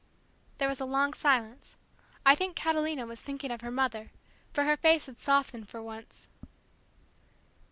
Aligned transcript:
There 0.57 0.67
was 0.67 0.79
a 0.79 0.85
long 0.85 1.13
silence. 1.13 1.75
I 2.25 2.33
think 2.33 2.55
Catalina 2.55 3.05
was 3.05 3.21
thinking 3.21 3.51
of 3.51 3.61
her 3.61 3.69
mother, 3.69 4.09
for 4.51 4.63
her 4.63 4.75
face 4.75 5.05
had 5.05 5.19
softened 5.19 5.69
for 5.69 5.79
once. 5.79 6.27